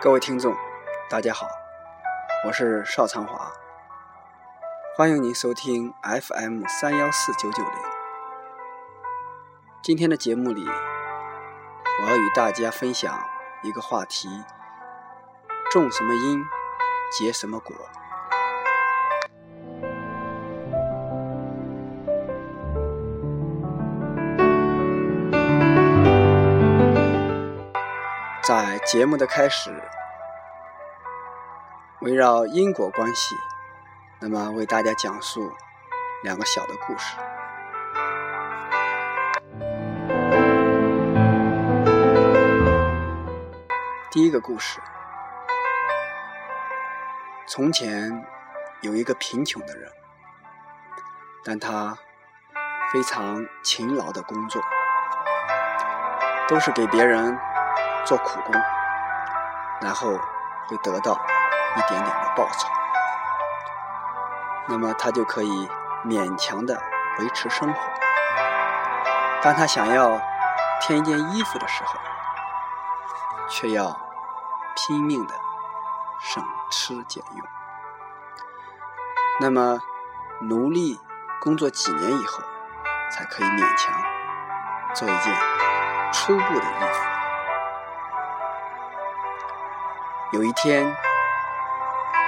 [0.00, 0.56] 各位听众，
[1.10, 1.48] 大家好，
[2.46, 3.50] 我是邵长华，
[4.96, 7.72] 欢迎您收听 FM 三幺四九九零。
[9.82, 13.12] 今天的节目里，我要与大家分享
[13.64, 14.28] 一个话题：
[15.72, 16.44] 种什么因，
[17.10, 17.74] 结什么果。
[28.48, 29.70] 在节目的开始，
[32.00, 33.36] 围绕因果关系，
[34.20, 35.52] 那么为大家讲述
[36.22, 37.14] 两个小的故事。
[44.10, 44.80] 第一个故事：
[47.46, 48.24] 从前
[48.80, 49.92] 有一个贫穷的人，
[51.44, 51.98] 但他
[52.94, 54.62] 非常勤劳的工作，
[56.48, 57.38] 都是给别人。
[58.08, 58.54] 做苦工，
[59.82, 60.12] 然后
[60.66, 61.12] 会得到
[61.76, 62.66] 一点点的报酬，
[64.66, 65.68] 那么他就可以
[66.06, 66.82] 勉强的
[67.18, 67.78] 维持生活。
[69.42, 70.18] 当他想要
[70.80, 72.00] 添一件衣服的时候，
[73.50, 73.94] 却要
[74.74, 75.34] 拼命的
[76.18, 77.46] 省吃俭用。
[79.38, 79.80] 那么
[80.40, 80.98] 努力
[81.42, 82.42] 工作几年以后，
[83.12, 83.92] 才可以勉强
[84.94, 85.34] 做一件
[86.10, 87.17] 初步的衣服。
[90.30, 90.94] 有一天，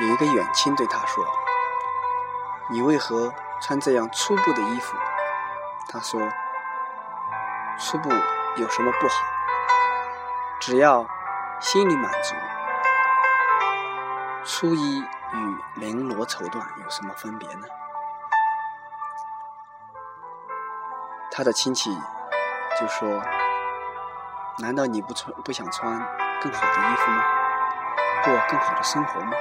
[0.00, 1.22] 有一个远亲对他说
[2.70, 4.96] ：“你为何穿这样粗布的衣服？”
[5.92, 6.26] 他说
[7.78, 8.08] ：“粗布
[8.56, 9.14] 有什么不好？
[10.58, 11.06] 只要
[11.60, 12.34] 心里满足。
[14.42, 17.66] 粗衣与绫罗绸缎有什么分别呢？”
[21.30, 21.94] 他的亲戚
[22.80, 23.22] 就说
[24.60, 26.00] ：“难道你不穿不想穿
[26.40, 27.22] 更好的衣服吗？”
[28.24, 29.32] 过更好的生活吗？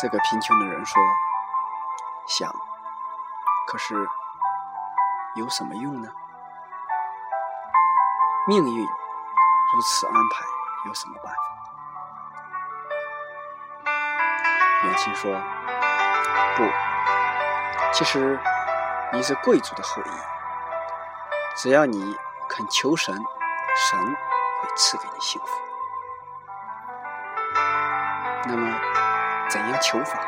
[0.00, 1.02] 这个贫穷的人说
[2.26, 2.50] ：“想，
[3.66, 3.94] 可是
[5.34, 6.08] 有什么用呢？
[8.46, 10.44] 命运如此安排，
[10.86, 11.40] 有什么办法？”
[14.88, 15.30] 远亲说
[16.56, 16.64] ：“不，
[17.92, 18.40] 其实
[19.12, 20.10] 你是贵族的后裔，
[21.56, 22.16] 只要你
[22.48, 23.14] 肯求神，
[23.76, 24.16] 神。”
[24.60, 25.48] 会赐给你幸福。
[28.46, 28.80] 那么，
[29.48, 30.18] 怎样求法？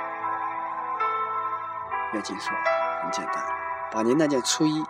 [2.13, 2.53] 愿经说
[3.03, 3.43] 很简单，
[3.91, 4.85] 把您那件初衣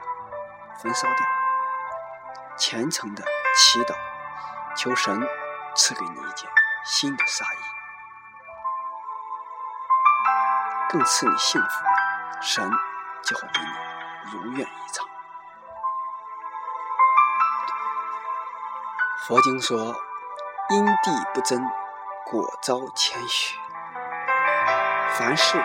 [0.82, 1.26] 焚烧掉，
[2.56, 3.22] 虔诚的
[3.54, 3.94] 祈祷，
[4.76, 5.20] 求神
[5.76, 6.50] 赐给你一件
[6.84, 7.58] 新的纱衣，
[10.88, 11.68] 更赐你幸福，
[12.40, 12.68] 神
[13.22, 15.06] 就会给你如愿以偿。
[19.28, 19.94] 佛经说
[20.68, 21.62] ：“因地不争，
[22.26, 23.56] 果遭谦虚。
[25.12, 25.56] 凡事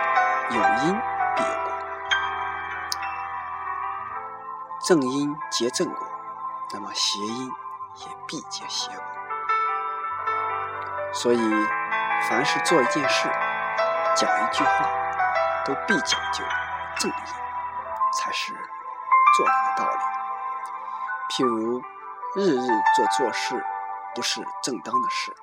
[0.50, 1.00] 有因
[1.34, 1.72] 必有果，
[4.86, 6.06] 正因结正果，
[6.72, 7.46] 那么邪因
[7.96, 9.04] 也必结邪果。
[11.12, 11.66] 所以，
[12.28, 13.28] 凡是做一件事、
[14.14, 14.88] 讲一句话，
[15.64, 16.44] 都必讲究
[17.00, 17.16] 正因，
[18.14, 18.52] 才是
[19.36, 19.98] 做人的道理。
[21.34, 21.82] 譬如。”
[22.34, 23.64] 日日做错事
[24.14, 25.34] 不是正当的事，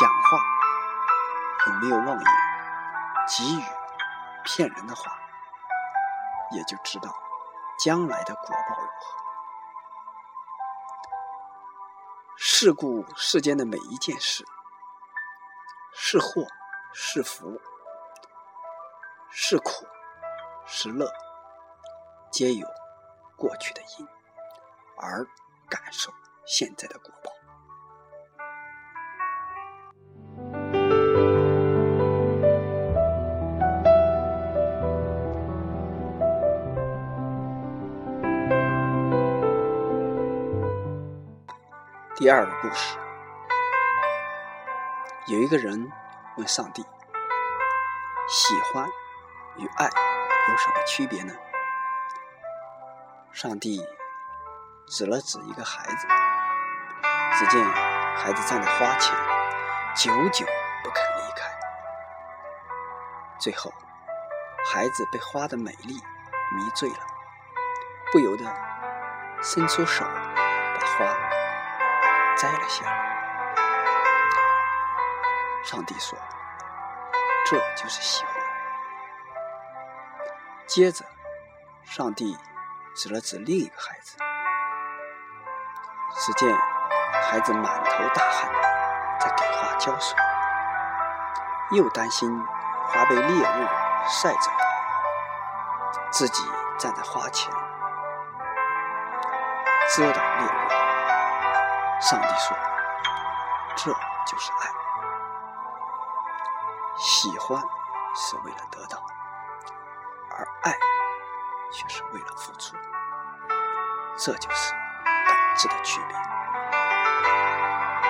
[0.00, 0.38] 讲话
[1.66, 2.24] 有没有妄言、
[3.26, 3.64] 给予
[4.44, 5.18] 骗人的话，
[6.52, 7.12] 也就知道
[7.80, 9.18] 将来的果报如何。
[12.36, 14.46] 事故世间的每一件事，
[15.92, 16.46] 是祸
[16.92, 17.60] 是福，
[19.30, 19.84] 是苦
[20.64, 21.12] 是乐，
[22.30, 22.68] 皆有
[23.36, 24.06] 过去的因，
[24.96, 25.26] 而。
[25.68, 26.12] 感受
[26.46, 27.32] 现在的果报。
[42.16, 42.98] 第二个故事，
[45.28, 45.88] 有一个人
[46.36, 46.82] 问上帝
[48.28, 48.88] ：“喜欢
[49.56, 51.32] 与爱有什么区别呢？”
[53.30, 53.97] 上帝。
[54.90, 56.06] 指了指一个孩子，
[57.38, 57.62] 只见
[58.16, 59.14] 孩子站在花前，
[59.94, 60.46] 久久
[60.82, 61.46] 不肯离开。
[63.38, 63.70] 最后，
[64.72, 65.94] 孩子被花的美丽
[66.52, 67.06] 迷醉了，
[68.10, 68.44] 不由得
[69.42, 71.04] 伸出手把花
[72.38, 73.08] 摘了下来。
[75.64, 76.18] 上帝说
[77.44, 78.32] ：“这就是喜欢。”
[80.66, 81.04] 接着，
[81.84, 82.38] 上帝
[82.96, 84.16] 指了指另一个孩子。
[86.20, 86.52] 只见
[87.22, 88.50] 孩子满头大汗
[89.20, 90.16] 在给花浇水，
[91.70, 92.44] 又担心
[92.88, 93.68] 花被烈日
[94.08, 94.50] 晒着，
[96.10, 96.42] 自己
[96.76, 97.52] 站在花前
[99.94, 100.68] 遮挡烈日。
[102.00, 102.56] 上帝说
[103.76, 103.92] ：“这
[104.26, 104.70] 就是爱，
[106.96, 107.62] 喜欢
[108.14, 108.98] 是为了得到，
[110.30, 110.72] 而爱
[111.72, 112.76] 却是为了付出。
[114.16, 114.74] 这就是
[115.58, 116.16] 质的区别。”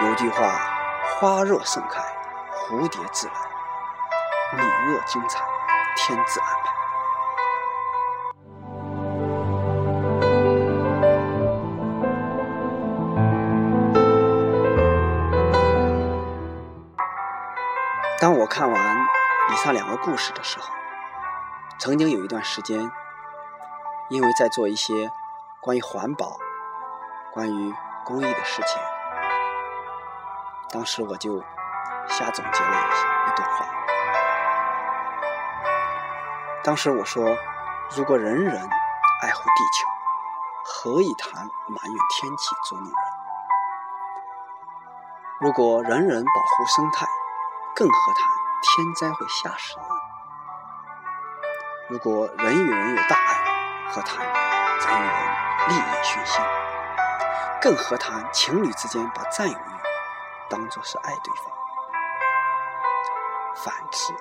[0.07, 0.61] 有句话
[1.19, 2.01] ：“花若盛开，
[2.55, 3.35] 蝴蝶自来；
[4.53, 5.45] 你若精彩，
[5.97, 6.69] 天自安排。”
[18.21, 19.07] 当我看完
[19.53, 20.75] 以上两个故事的时候，
[21.79, 22.91] 曾经有一段时间，
[24.09, 25.11] 因为在做一些
[25.61, 26.37] 关于环保、
[27.39, 27.73] 关于
[28.05, 28.83] 公益的事情，
[30.73, 31.41] 当时我就
[32.09, 33.65] 瞎总结了一一段话。
[36.65, 37.37] 当时我说
[37.97, 38.69] ：“如果人人
[39.23, 39.87] 爱护地球，
[40.65, 42.97] 何以谈埋怨天气捉弄人？
[45.39, 47.07] 如果人人保护生态，”
[47.77, 48.29] 更何谈
[48.63, 49.87] 天灾会吓死人？
[51.89, 54.35] 如果人与人有大爱，何谈人
[54.99, 56.45] 与人利益熏心？
[57.61, 59.63] 更何谈情侣之间把占有欲
[60.49, 61.53] 当作是爱对方？
[63.57, 64.15] 反之，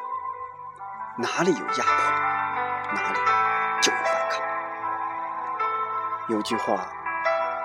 [1.17, 2.11] 哪里有压迫，
[2.93, 3.19] 哪里
[3.81, 4.41] 就有反抗。
[6.29, 6.87] 有句话：“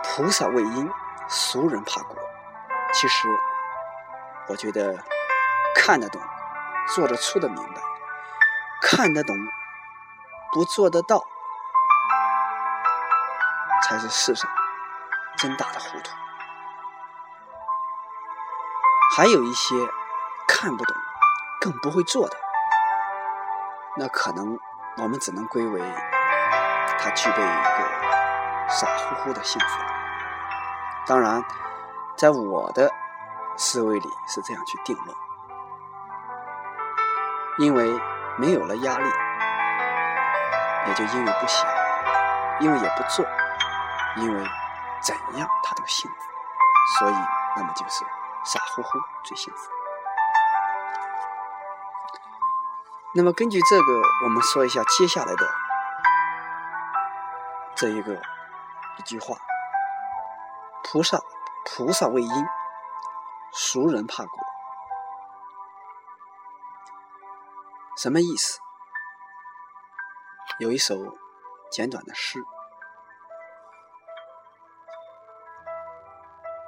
[0.05, 0.91] 菩萨畏因，
[1.29, 2.17] 俗人怕果。”
[2.93, 3.29] 其实，
[4.49, 5.03] 我觉得。
[5.75, 6.21] 看得懂，
[6.95, 7.81] 做得出的明白；
[8.83, 9.35] 看得懂，
[10.53, 11.25] 不做得到，
[13.83, 14.49] 才是世上
[15.43, 16.13] 真大的糊涂。
[19.17, 19.75] 还有一些
[20.47, 20.97] 看不懂，
[21.61, 22.37] 更不会做的，
[23.97, 24.57] 那可能
[24.99, 25.81] 我们只能归为
[26.97, 29.83] 他具备一个傻乎乎的幸福。
[31.09, 31.45] 当然，
[32.17, 32.93] 在我的
[33.57, 35.17] 思维里是这样去定论。
[37.59, 38.01] 因为
[38.39, 39.11] 没有了压力，
[40.87, 41.69] 也就因为不想，
[42.61, 43.27] 因为也不做，
[44.19, 44.47] 因为
[45.03, 46.17] 怎样他都幸福，
[46.99, 47.15] 所以
[47.57, 48.05] 那么就是
[48.45, 49.71] 傻乎乎最幸福。
[53.15, 55.47] 那么根据这个，我们说一下接下来的
[57.75, 59.37] 这一个一句话：
[60.85, 61.19] 菩萨
[61.67, 62.47] 菩萨为因，
[63.53, 64.39] 俗人怕果。
[67.97, 68.61] 什么意思？
[70.59, 71.19] 有一首
[71.71, 72.43] 简短的诗：“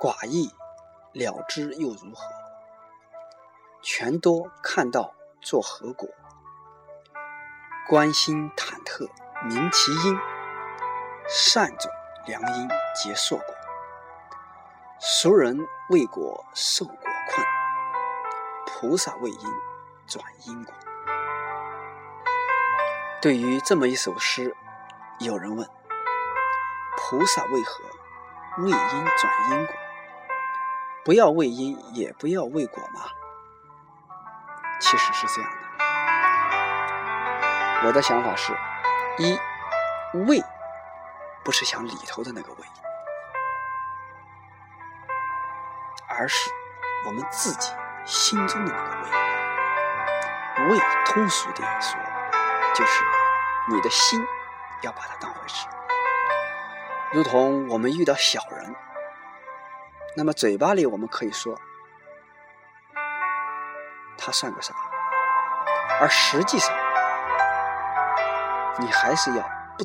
[0.05, 0.55] 寡义
[1.15, 2.27] 了之又如何？
[3.81, 6.06] 权多看到作何果？
[7.89, 9.08] 关心忐忑
[9.46, 10.19] 明其因，
[11.27, 11.91] 善种
[12.27, 13.46] 良因结硕果。
[15.01, 16.99] 俗人为果受果
[17.31, 17.46] 困，
[18.67, 19.51] 菩萨为因
[20.06, 20.75] 转因果。”
[23.23, 24.55] 对于这么一首诗，
[25.19, 25.67] 有人问：
[26.99, 27.82] 菩萨为何
[28.58, 29.75] 为因转因果？
[31.05, 33.01] 不要为因，也不要为果吗？
[34.81, 35.56] 其实是这样的。
[37.87, 38.56] 我的想法是：
[39.19, 39.39] 一
[40.27, 40.43] 为，
[41.44, 42.67] 不是想里头的那个为，
[46.08, 46.51] 而是
[47.06, 47.73] 我们自己
[48.06, 49.11] 心中的那个为。
[50.70, 51.99] 为，通俗点说。
[52.75, 53.05] 就是
[53.70, 54.27] 你的心
[54.82, 55.69] 要把它当回事，
[57.13, 58.75] 如同我们遇到小人，
[60.17, 61.59] 那么嘴巴里我们可以说
[64.17, 64.75] 他算个啥，
[66.01, 66.75] 而实际上
[68.79, 69.43] 你还是要
[69.77, 69.85] 不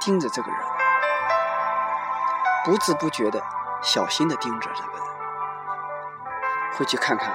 [0.00, 0.60] 盯着这个人，
[2.64, 3.42] 不知不觉的
[3.82, 5.06] 小心的盯着这个人，
[6.76, 7.34] 会去看看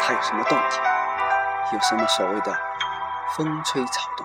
[0.00, 0.82] 他有什么动静，
[1.72, 2.58] 有什么所谓的。
[3.34, 4.24] 风吹草动，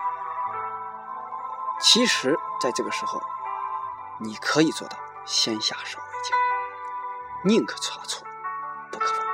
[1.79, 3.19] 其实，在这个时候，
[4.19, 5.98] 你可以做到先下手，
[7.41, 8.27] 宁可差错，
[8.91, 9.25] 不可放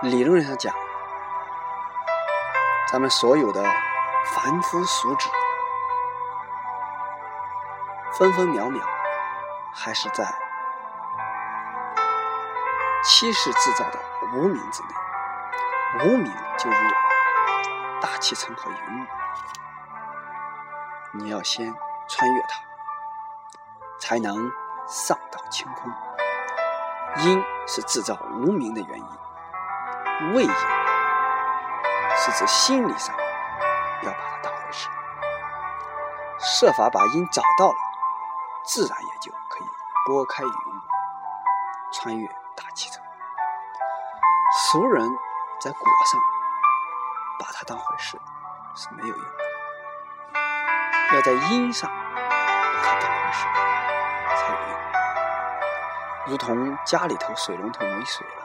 [0.00, 0.08] 过。
[0.08, 0.72] 理论上讲，
[2.88, 3.60] 咱们所有的
[4.34, 5.28] 凡夫俗子，
[8.12, 8.80] 分分秒秒，
[9.74, 10.32] 还是在。
[13.02, 13.98] 七世制造的
[14.32, 14.88] 无名之内，
[16.04, 16.76] 无名就如
[18.00, 19.06] 大气层和云雾，
[21.16, 21.74] 你要先
[22.08, 22.60] 穿越它，
[24.00, 24.50] 才能
[24.86, 25.92] 上到晴空。
[27.18, 30.50] 因是制造无名的原因，为因
[32.16, 33.14] 是指心理上
[34.02, 34.88] 要把它当回事，
[36.40, 37.76] 设法把因找到了，
[38.64, 39.68] 自然也就可以
[40.06, 40.80] 拨开云雾，
[41.92, 43.00] 穿越大气层。
[44.72, 45.08] 俗人
[45.60, 46.20] 在果上
[47.38, 48.20] 把它当回事
[48.74, 49.43] 是没有用的。
[51.14, 53.46] 要在因上把它当回事
[54.36, 54.76] 才有用。
[56.26, 58.44] 如同家里头水龙头没水了，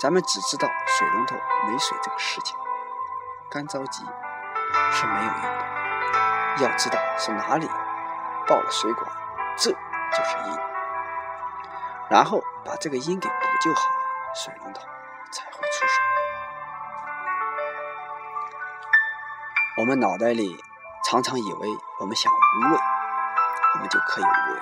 [0.00, 1.36] 咱们只知道水龙头
[1.66, 2.56] 没水这个事情，
[3.50, 4.02] 干着急
[4.92, 5.64] 是没有用的。
[6.62, 7.68] 要知道是哪里
[8.46, 9.06] 爆了水管，
[9.58, 9.76] 这就
[10.24, 10.58] 是因。
[12.08, 14.80] 然后把这个因给补救好了，水龙头
[15.30, 16.02] 才会出水。
[19.76, 20.64] 我们脑袋里。
[21.04, 21.68] 常常以为
[22.00, 22.78] 我们想无畏，
[23.74, 24.60] 我们就可以无畏，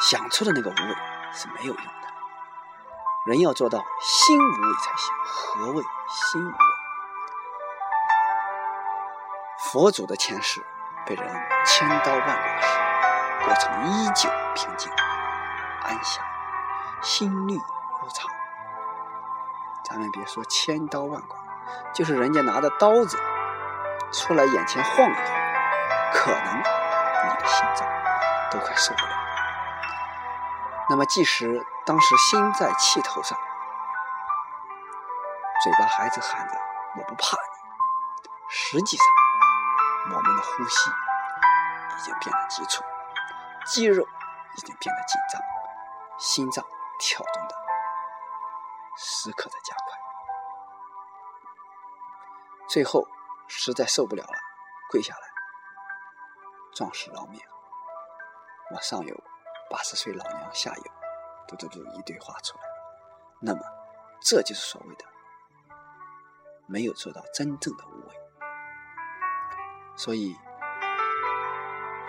[0.00, 0.96] 想出的那个无畏
[1.32, 1.90] 是没有用的。
[3.26, 5.12] 人要做到心无畏才行。
[5.26, 6.58] 何谓心无畏？
[9.58, 10.64] 佛祖的前世
[11.04, 11.26] 被人
[11.66, 12.78] 千刀万剐时，
[13.44, 14.92] 过程依旧平静
[15.82, 16.24] 安详，
[17.02, 18.30] 心律如常。
[19.84, 21.36] 咱们别说千刀万剐，
[21.92, 23.18] 就是人家拿着刀子
[24.12, 25.39] 出来眼前晃一晃。
[26.12, 27.88] 可能你的心脏
[28.50, 29.12] 都快受不了。
[30.88, 33.38] 那么，即使当时心在气头上，
[35.62, 36.54] 嘴巴还是喊着
[36.98, 37.42] “我不怕你”，
[38.50, 39.06] 实际上
[40.16, 42.82] 我们的呼吸已经变得急促，
[43.66, 44.04] 肌肉
[44.56, 45.40] 已经变得紧张，
[46.18, 46.64] 心脏
[46.98, 47.54] 跳动的
[48.96, 49.96] 时刻在加快。
[52.68, 53.06] 最后
[53.46, 54.38] 实在受不了了，
[54.90, 55.29] 跪下来。
[56.74, 57.40] 壮士饶命！
[58.70, 59.24] 我上有
[59.68, 60.82] 八十岁老娘，下有
[61.48, 62.64] 嘟嘟嘟一堆话出来。
[63.40, 63.60] 那么，
[64.22, 65.04] 这就是所谓的
[66.66, 68.14] 没有做到真正的无为。
[69.96, 70.38] 所以，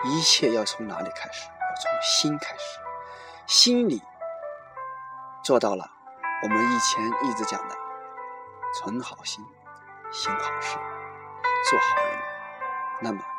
[0.04, 1.48] 一切要从哪里开始？
[1.48, 2.78] 要从心开始。
[3.46, 4.00] 心里
[5.42, 5.90] 做到了，
[6.44, 7.76] 我们以前一直讲的
[8.78, 9.44] 存好心、
[10.12, 10.78] 行好事、
[11.68, 12.22] 做好人，
[13.00, 13.31] 那么。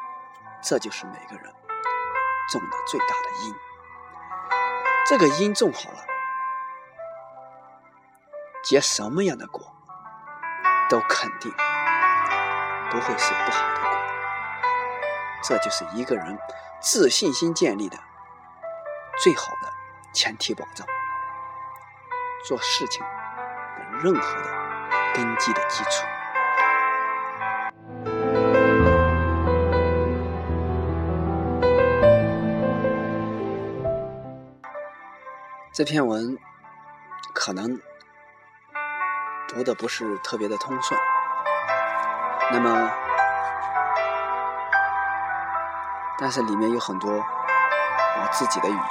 [0.63, 1.53] 这就是每个人
[2.49, 3.55] 种的最大的因。
[5.05, 6.05] 这个因种好了，
[8.63, 9.75] 结什么样的果，
[10.89, 11.51] 都肯定
[12.89, 13.89] 不会是不好的果。
[15.43, 16.39] 这就是一个人
[16.79, 17.97] 自信心建立的
[19.21, 19.73] 最好的
[20.13, 20.87] 前提保障，
[22.45, 24.49] 做事情的任何的
[25.13, 26.12] 根基的基础。
[35.73, 36.37] 这篇文
[37.33, 37.81] 可能
[39.47, 40.99] 读的不是特别的通顺，
[42.51, 42.91] 那么，
[46.19, 48.83] 但是里面有很多我自己的语言，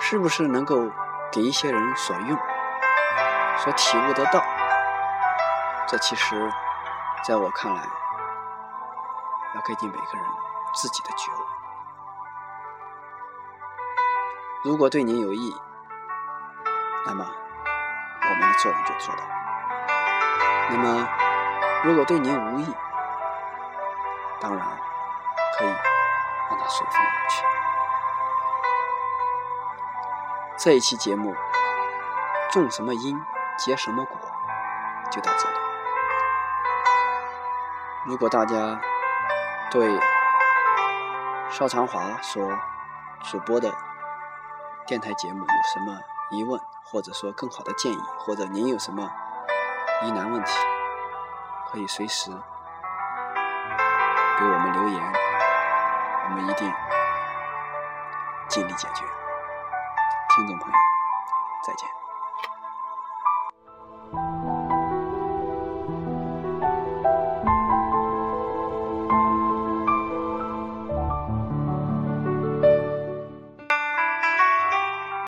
[0.00, 0.90] 是不是能够
[1.30, 2.36] 给一些人所用、
[3.58, 4.42] 所体悟得到？
[5.86, 6.52] 这其实
[7.22, 7.82] 在我看来，
[9.54, 10.26] 要根据每个人
[10.74, 11.43] 自己的觉悟。
[14.64, 15.54] 如果对您有益，
[17.04, 17.22] 那么
[18.22, 19.22] 我们的作用就做到；
[20.70, 21.06] 那么
[21.82, 22.74] 如果对您无益，
[24.40, 24.66] 当然
[25.58, 27.44] 可以让它随风而去。
[30.56, 31.36] 这一期节目，
[32.50, 33.22] 种什么因
[33.58, 34.18] 结什么果，
[35.10, 35.56] 就到这里。
[38.06, 38.80] 如果大家
[39.70, 40.00] 对
[41.50, 42.50] 邵长华所
[43.24, 43.70] 主播的，
[44.86, 45.98] 电台节目有什么
[46.30, 49.10] 疑问，或者说更好的建议，或者您有什么
[50.02, 50.52] 疑难问题，
[51.70, 52.30] 可以随时
[54.38, 55.12] 给我们留言，
[56.24, 56.70] 我们一定
[58.48, 59.04] 尽力解决。
[60.36, 60.78] 听众朋友，
[61.66, 62.03] 再见。